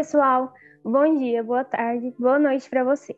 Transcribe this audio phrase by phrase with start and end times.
[0.00, 0.54] pessoal.
[0.82, 3.14] Bom dia, boa tarde, boa noite para você.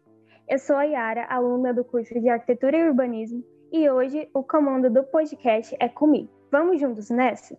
[0.49, 4.91] Eu sou a Yara, aluna do curso de Arquitetura e Urbanismo, e hoje o comando
[4.91, 6.29] do podcast é comigo.
[6.51, 7.57] Vamos juntos nessa?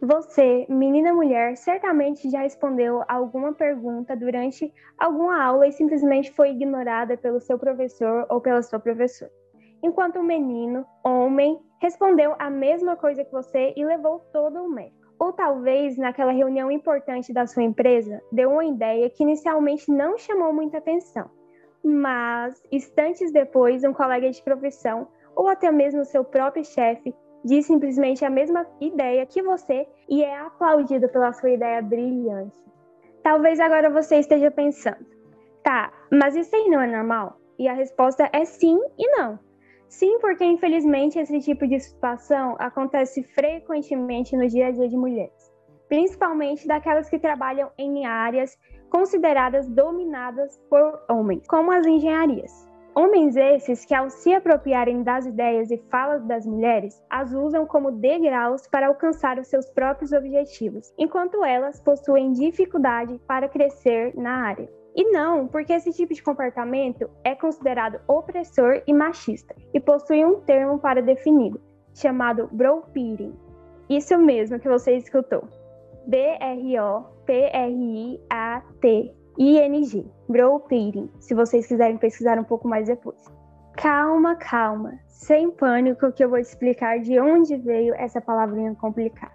[0.00, 7.16] Você, menina mulher, certamente já respondeu alguma pergunta durante alguma aula e simplesmente foi ignorada
[7.16, 9.32] pelo seu professor ou pela sua professora.
[9.82, 15.05] Enquanto o menino, homem, respondeu a mesma coisa que você e levou todo o mérito.
[15.18, 20.52] Ou talvez, naquela reunião importante da sua empresa, deu uma ideia que inicialmente não chamou
[20.52, 21.30] muita atenção,
[21.82, 28.24] mas, instantes depois, um colega de profissão, ou até mesmo seu próprio chefe, diz simplesmente
[28.24, 32.58] a mesma ideia que você e é aplaudido pela sua ideia brilhante.
[33.22, 35.04] Talvez agora você esteja pensando,
[35.62, 37.38] tá, mas isso aí não é normal?
[37.58, 39.38] E a resposta é sim e não.
[39.88, 45.52] Sim, porque infelizmente esse tipo de situação acontece frequentemente no dia a dia de mulheres,
[45.88, 48.58] principalmente daquelas que trabalham em áreas
[48.90, 52.66] consideradas dominadas por homens, como as engenharias.
[52.98, 57.92] Homens esses que, ao se apropriarem das ideias e falas das mulheres, as usam como
[57.92, 64.66] degraus para alcançar os seus próprios objetivos, enquanto elas possuem dificuldade para crescer na área.
[64.96, 70.40] E não, porque esse tipo de comportamento é considerado opressor e machista e possui um
[70.40, 71.60] termo para defini-lo,
[71.94, 73.34] chamado bro-peering.
[73.90, 75.46] Isso mesmo que você escutou.
[76.06, 76.96] B-R-O-P-R-I-A-T-I-N-G.
[80.28, 83.22] Bro-peering, se vocês quiserem pesquisar um pouco mais depois.
[83.76, 84.98] Calma, calma.
[85.08, 89.34] Sem pânico que eu vou te explicar de onde veio essa palavrinha complicada.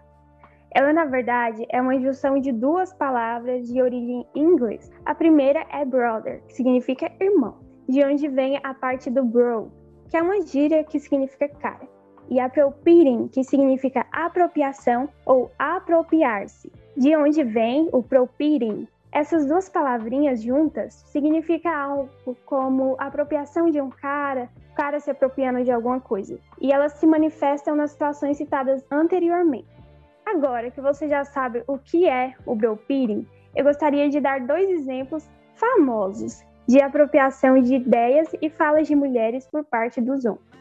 [0.73, 4.89] Ela, na verdade, é uma junção de duas palavras de origem inglês.
[5.05, 7.57] A primeira é brother, que significa irmão,
[7.89, 9.69] de onde vem a parte do bro,
[10.09, 11.87] que é uma gíria que significa cara,
[12.29, 18.87] e appropriating, que significa apropriação ou apropriar-se, de onde vem o propiring.
[19.11, 22.09] Essas duas palavrinhas juntas significam algo
[22.45, 27.75] como apropriação de um cara, cara se apropriando de alguma coisa, e elas se manifestam
[27.75, 29.80] nas situações citadas anteriormente.
[30.25, 34.69] Agora que você já sabe o que é o Peering, eu gostaria de dar dois
[34.69, 40.51] exemplos famosos de apropriação de ideias e falas de mulheres por parte dos homens.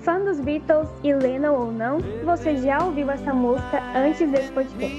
[0.00, 4.96] Fã dos Beatles e Lennon ou não, você já ouviu essa música antes desse podcast.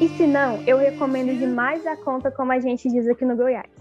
[0.00, 3.71] E se não, eu recomendo demais a conta como a gente diz aqui no Goiás.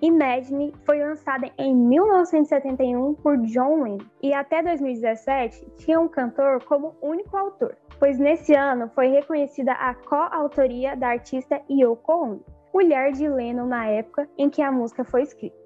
[0.00, 6.94] Imagine foi lançada em 1971 por John Lennon e até 2017 tinha um cantor como
[7.02, 13.28] único autor, pois nesse ano foi reconhecida a coautoria da artista Yoko Ono, mulher de
[13.28, 15.58] Lennon na época em que a música foi escrita.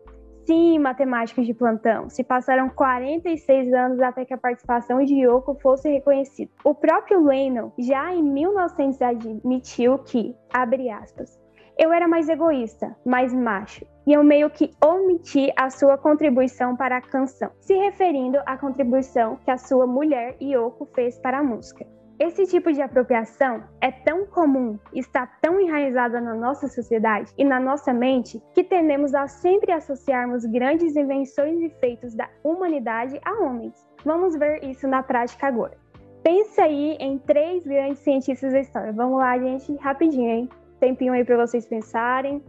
[0.47, 5.88] Sim, matemáticos de plantão, se passaram 46 anos até que a participação de Yoko fosse
[5.88, 6.50] reconhecida.
[6.64, 11.41] O próprio Lennon já em 1900 admitiu que, abre aspas,
[11.78, 16.97] eu era mais egoísta, mais macho, e eu meio que omiti a sua contribuição para
[16.97, 21.87] a canção, se referindo à contribuição que a sua mulher Yoko fez para a música.
[22.19, 27.59] Esse tipo de apropriação é tão comum, está tão enraizada na nossa sociedade e na
[27.59, 33.75] nossa mente que tendemos a sempre associarmos grandes invenções e feitos da humanidade a homens.
[34.05, 35.77] Vamos ver isso na prática agora.
[36.22, 38.93] Pensa aí em três grandes cientistas da história.
[38.93, 40.49] Vamos lá, gente, rapidinho, hein?
[40.82, 42.43] Tempinho aí para vocês pensarem.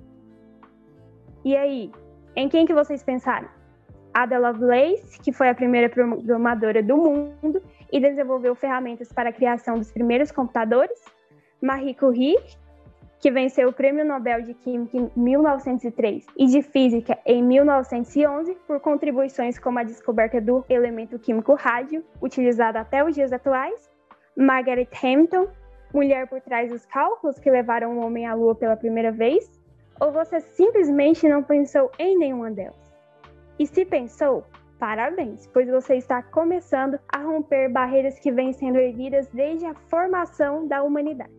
[1.45, 1.91] E aí,
[2.35, 3.47] em quem que vocês pensaram?
[4.11, 7.61] Ada Lovelace, que foi a primeira programadora do mundo
[7.91, 10.99] e desenvolveu ferramentas para a criação dos primeiros computadores.
[11.61, 12.38] Marie Curie,
[13.19, 18.79] que venceu o Prêmio Nobel de Química em 1903 e de Física em 1911 por
[18.79, 23.89] contribuições como a descoberta do elemento químico rádio, utilizado até os dias atuais.
[24.35, 25.47] Margaret Hamilton,
[25.93, 29.49] mulher por trás dos cálculos que levaram o homem à lua pela primeira vez?
[29.99, 32.91] Ou você simplesmente não pensou em nenhuma delas?
[33.59, 34.44] E se pensou,
[34.79, 40.68] parabéns, pois você está começando a romper barreiras que vêm sendo erguidas desde a formação
[40.68, 41.31] da humanidade.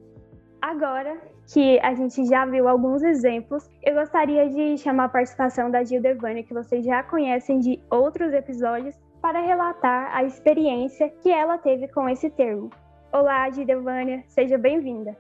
[0.63, 1.19] Agora
[1.53, 6.01] que a gente já viu alguns exemplos, eu gostaria de chamar a participação da Gil
[6.01, 11.89] Devânia, que vocês já conhecem de outros episódios, para relatar a experiência que ela teve
[11.89, 12.71] com esse termo.
[13.15, 15.17] Olá, Gidevânia, seja bem-vinda.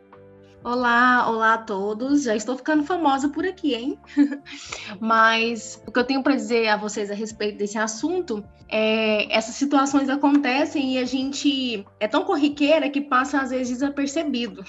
[0.64, 2.25] Olá, olá a todos.
[2.25, 3.96] Já estou ficando famosa por aqui, hein?
[4.99, 9.55] Mas o que eu tenho para dizer a vocês a respeito desse assunto é essas
[9.55, 14.64] situações acontecem e a gente é tão corriqueira que passa às vezes desapercebido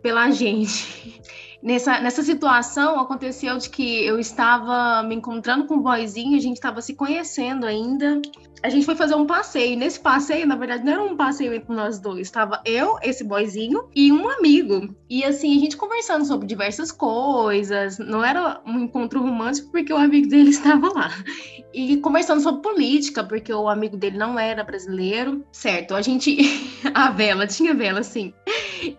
[0.00, 1.20] pela gente.
[1.62, 6.56] Nessa, nessa situação, aconteceu de que eu estava me encontrando com um boyzinho, a gente
[6.56, 8.20] estava se conhecendo ainda.
[8.62, 9.76] A gente foi fazer um passeio.
[9.76, 12.26] Nesse passeio, na verdade, não era um passeio entre nós dois.
[12.26, 14.94] Estava eu, esse boyzinho, e um amigo.
[15.08, 17.98] E assim, a gente conversando sobre diversas coisas.
[17.98, 21.10] Não era um encontro romântico, porque o amigo dele estava lá.
[21.72, 25.44] E conversando sobre política, porque o amigo dele não era brasileiro.
[25.52, 26.36] Certo, a gente.
[26.94, 28.32] a vela, tinha vela, sim.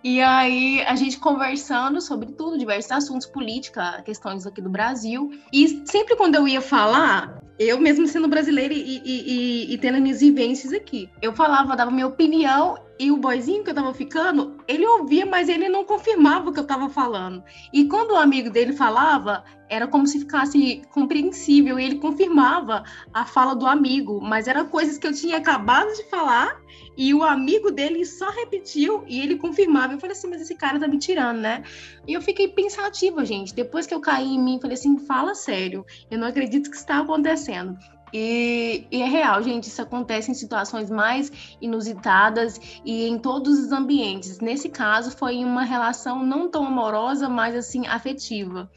[0.04, 5.32] E aí, a gente conversando sobre tudo, diversos assuntos, política, questões aqui do Brasil.
[5.52, 10.02] E sempre quando eu ia falar, eu mesmo sendo brasileira e, e, e, e, tendo
[10.02, 11.10] minhas vivências aqui.
[11.22, 15.50] Eu falava, dava minha opinião e o boyzinho que eu tava ficando, ele ouvia, mas
[15.50, 17.44] ele não confirmava o que eu tava falando.
[17.74, 23.26] E quando o amigo dele falava, era como se ficasse compreensível e ele confirmava a
[23.26, 26.62] fala do amigo, mas eram coisas que eu tinha acabado de falar
[26.96, 29.94] e o amigo dele só repetiu e ele confirmava.
[29.94, 31.64] Eu falei assim, mas esse cara tá me tirando, né?
[32.08, 33.56] E eu fiquei pensativa, gente.
[33.56, 35.84] Depois que eu caí em mim, falei assim, fala sério.
[36.12, 37.80] Eu não acredito que está acontecendo.
[38.14, 41.32] E, e, é real, gente, isso acontece em situações mais
[41.62, 44.40] inusitadas e em todos os ambientes.
[44.40, 48.70] Nesse caso, foi uma relação não tão amorosa, mas assim, afetiva.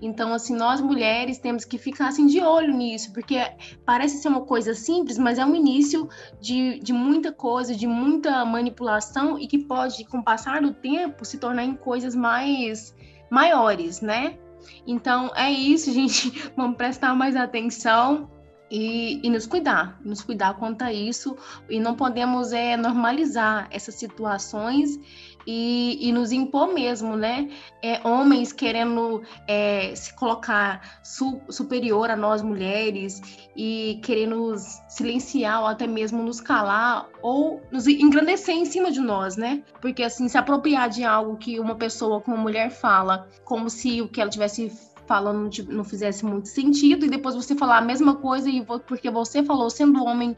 [0.00, 3.36] Então, assim, nós mulheres temos que ficar assim de olho nisso, porque
[3.84, 6.08] parece ser uma coisa simples, mas é um início
[6.40, 11.24] de, de muita coisa, de muita manipulação e que pode, com o passar do tempo,
[11.24, 12.94] se tornar em coisas mais
[13.30, 14.38] maiores, né?
[14.86, 16.50] Então é isso, gente.
[16.56, 18.30] Vamos prestar mais atenção
[18.72, 21.36] e, e, nos cuidar, nos cuidar quanto a isso,
[21.68, 24.98] e não podemos é, normalizar essas situações
[25.46, 27.50] e, e nos impor mesmo, né?
[27.82, 33.20] É, homens querendo é, se colocar su, superior a nós mulheres
[33.54, 39.00] e querendo nos silenciar ou até mesmo nos calar ou nos engrandecer em cima de
[39.00, 39.62] nós, né?
[39.82, 44.08] Porque assim, se apropriar de algo que uma pessoa como mulher fala, como se o
[44.08, 44.72] que ela tivesse
[45.06, 49.42] falando não fizesse muito sentido, e depois você falar a mesma coisa e porque você
[49.42, 50.36] falou, sendo homem,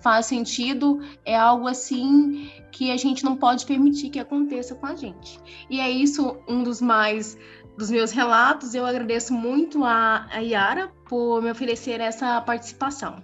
[0.00, 4.94] faz sentido, é algo assim que a gente não pode permitir que aconteça com a
[4.94, 5.38] gente.
[5.70, 7.36] E é isso um dos mais
[7.76, 8.74] dos meus relatos.
[8.74, 13.22] Eu agradeço muito a, a Yara por me oferecer essa participação.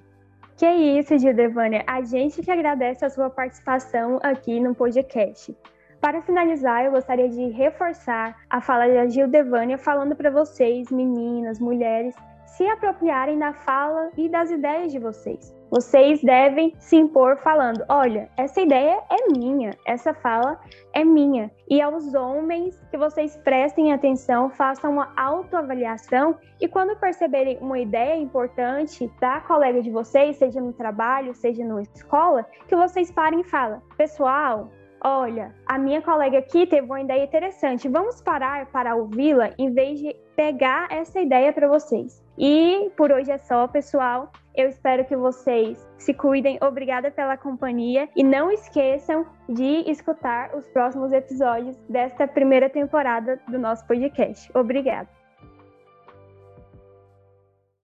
[0.57, 1.83] Que isso, Gildevânia.
[1.87, 5.57] A gente que agradece a sua participação aqui no podcast.
[6.03, 12.13] Para finalizar, eu gostaria de reforçar a fala da Gildevânia falando para vocês, meninas, mulheres,
[12.45, 15.55] se apropriarem da fala e das ideias de vocês.
[15.71, 20.59] Vocês devem se impor falando: olha, essa ideia é minha, essa fala
[20.93, 21.53] é minha.
[21.71, 28.17] E aos homens que vocês prestem atenção, façam uma autoavaliação e quando perceberem uma ideia
[28.17, 33.45] importante da colega de vocês, seja no trabalho, seja na escola, que vocês parem e
[33.45, 34.69] falem: pessoal,
[35.05, 37.89] Olha, a minha colega aqui teve uma ideia interessante.
[37.89, 42.23] Vamos parar para ouvi-la em vez de pegar essa ideia para vocês.
[42.39, 44.31] E por hoje é só, pessoal.
[44.55, 46.59] Eu espero que vocês se cuidem.
[46.63, 53.59] Obrigada pela companhia e não esqueçam de escutar os próximos episódios desta primeira temporada do
[53.59, 54.51] nosso podcast.
[54.55, 55.22] Obrigada.